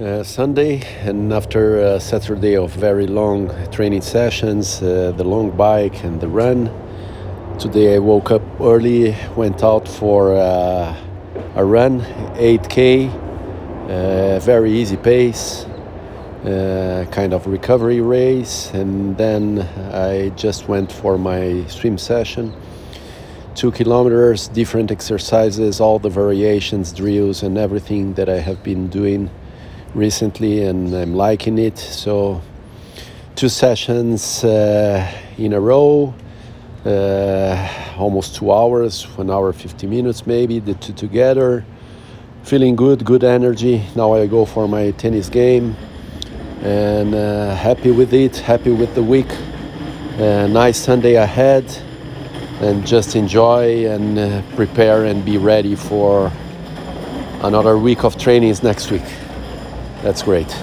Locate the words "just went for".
20.30-21.16